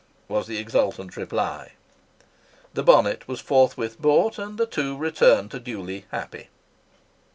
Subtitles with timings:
[0.27, 1.73] was the exultant reply.
[2.73, 6.49] The bonnet was forthwith bought, and the two returned to Dewley happy.